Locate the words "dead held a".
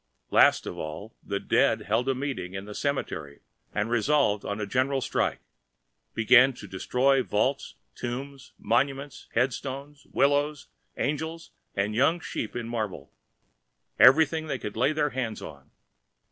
1.39-2.15